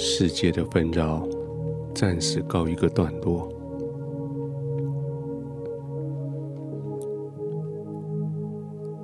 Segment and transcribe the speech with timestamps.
[0.00, 1.26] 世界的纷扰
[1.92, 3.52] 暂时告一个段落，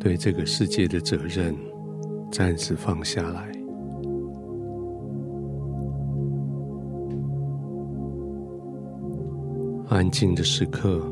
[0.00, 1.54] 对这个世界的责任
[2.32, 3.52] 暂时放下来，
[9.90, 11.02] 安静的时刻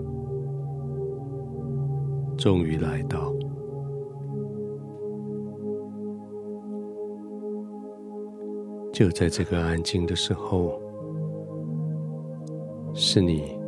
[2.38, 3.30] 终于来到。
[8.96, 10.80] 就在这个安静的时候，
[12.94, 13.58] 是你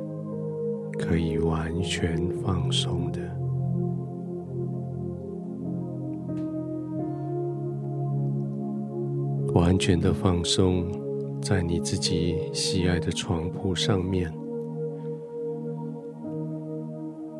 [0.99, 3.21] 可以完全放松的，
[9.53, 10.91] 完全的放松
[11.43, 14.33] 在你自己喜爱的床铺上面，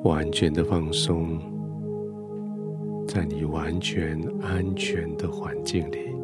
[0.05, 1.39] 完全的放松
[3.07, 6.18] 在你完全安全的环境里。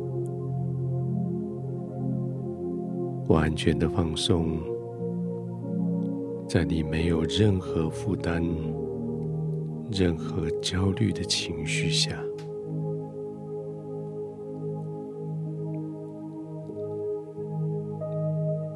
[3.28, 4.58] 完全的放松，
[6.46, 8.42] 在你没有任何负担、
[9.90, 12.22] 任何焦虑的情绪下，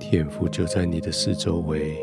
[0.00, 1.98] 天父就在你的四周围，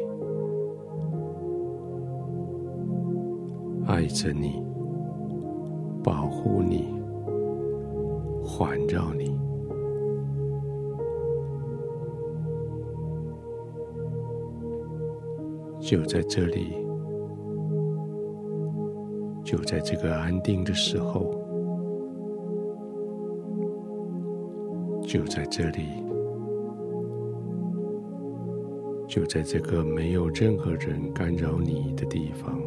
[3.88, 4.64] 爱着你，
[6.04, 6.94] 保护你，
[8.44, 9.34] 环绕你。
[15.88, 16.73] 就在这里，
[19.44, 21.31] 就在这个安定的时候，
[25.03, 26.03] 就在这里，
[29.08, 32.59] 就在这个没有任何人干扰你的地方，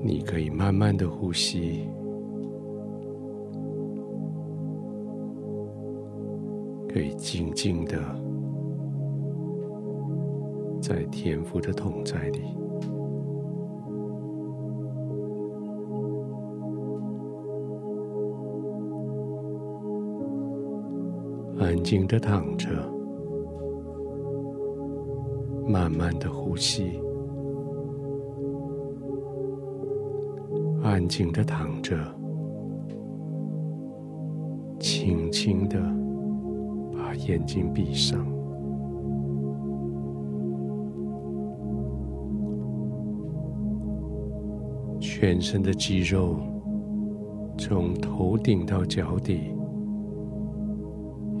[0.00, 1.88] 你可以慢慢的呼吸。
[6.94, 7.98] 可以静静的
[10.80, 12.40] 在天父的同在里，
[21.58, 22.68] 安静的躺着，
[25.66, 27.00] 慢慢的呼吸，
[30.84, 31.96] 安静的躺着，
[34.78, 36.03] 轻轻的。
[37.14, 38.24] 眼睛闭上，
[45.00, 46.36] 全身的肌肉
[47.56, 49.54] 从头顶到脚底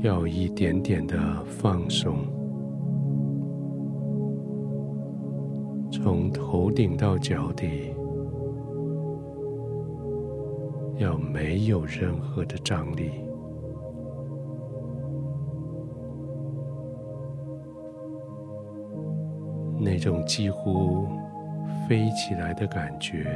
[0.02, 2.16] 要一点点的放松，
[5.90, 7.94] 从头顶到脚底
[10.98, 13.10] 要没有任何的张力。
[19.84, 21.06] 那种几乎
[21.86, 23.26] 飞起来的感觉，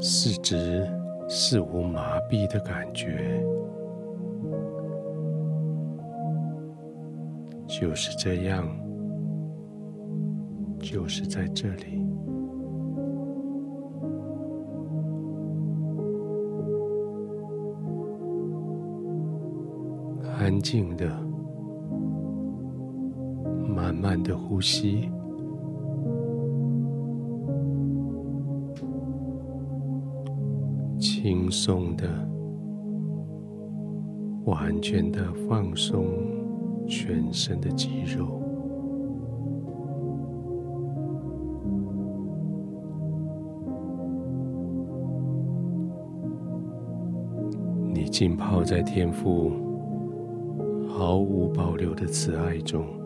[0.00, 0.84] 四肢
[1.28, 3.40] 似无麻痹的感觉，
[7.68, 8.68] 就是这样，
[10.80, 12.04] 就是在这里，
[20.36, 21.29] 安静的。
[23.74, 25.08] 慢慢的呼吸，
[30.98, 32.06] 轻松的、
[34.44, 36.04] 完全的放松
[36.86, 38.38] 全身的肌肉。
[47.92, 49.50] 你浸泡在天父
[50.88, 52.99] 毫无保留的慈爱中。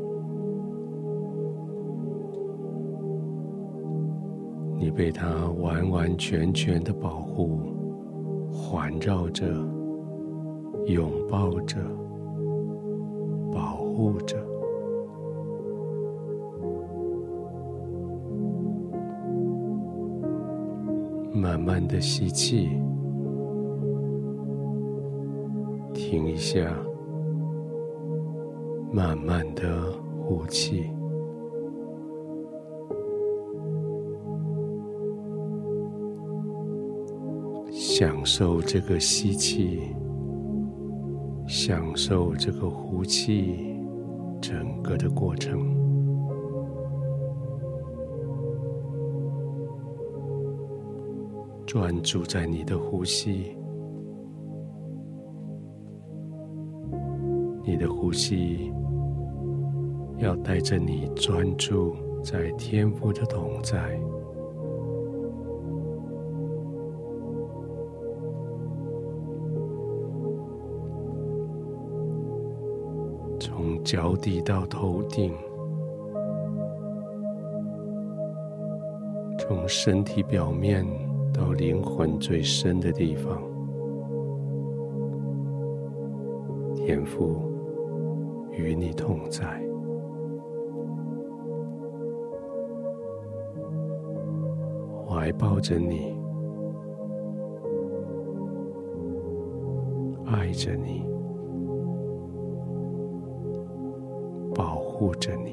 [4.95, 5.27] 被他
[5.61, 7.59] 完完全全的保护、
[8.53, 9.45] 环绕着、
[10.87, 11.79] 拥抱着、
[13.53, 14.37] 保护着。
[21.33, 22.71] 慢慢的吸气，
[25.93, 26.73] 停一下，
[28.93, 30.89] 慢慢的呼气。
[37.97, 39.95] 享受这个吸气，
[41.47, 43.79] 享受这个呼气，
[44.41, 45.73] 整个的过程。
[51.65, 53.57] 专注在你的呼吸，
[57.63, 58.73] 你的呼吸
[60.19, 61.95] 要带着你专注
[62.25, 63.97] 在天赋的同在。
[73.85, 75.31] 脚底到头顶，
[79.39, 80.87] 从身体表面
[81.35, 83.43] 到灵魂最深的地方，
[86.75, 87.43] 天父
[88.53, 89.45] 与你同在，
[95.07, 96.17] 怀抱着你，
[100.25, 101.14] 爱着你。
[104.97, 105.51] 护着你，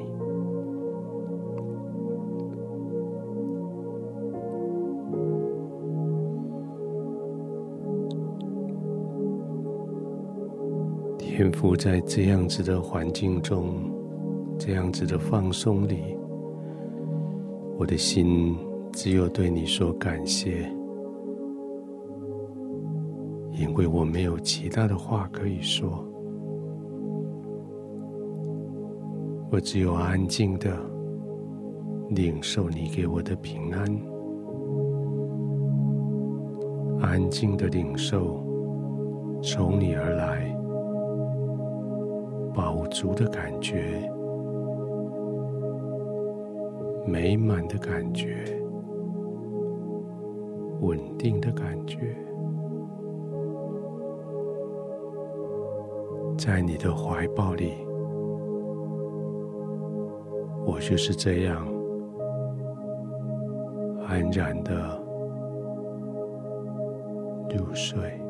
[11.17, 13.73] 天赋在这样子的环境中，
[14.59, 16.15] 这样子的放松里，
[17.79, 18.55] 我的心
[18.93, 20.71] 只有对你说感谢，
[23.51, 26.10] 因为我没有其他的话可以说。
[29.53, 30.71] 我只有安静的
[32.11, 33.85] 领受你给我的平安，
[37.01, 38.41] 安静的领受
[39.43, 40.55] 从你而来
[42.55, 44.09] 饱足的感觉，
[47.05, 48.45] 美满的感觉，
[50.79, 52.15] 稳定的感觉，
[56.37, 57.90] 在你的怀抱里。
[60.71, 61.67] 我就是这样
[64.07, 64.97] 安然的
[67.49, 68.20] 入睡。